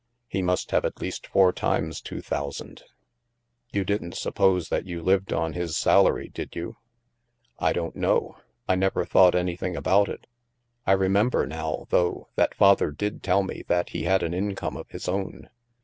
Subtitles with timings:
[0.27, 2.81] He must have at least four times two thousand.
[3.71, 6.77] You didn't suppose that you lived on his salary, did you?"
[7.35, 8.37] '* I don't know.
[8.67, 10.25] I never thought anything about it.
[10.87, 14.89] I remember now, though, that Father did tell me that he had an income of
[14.89, 15.51] his own.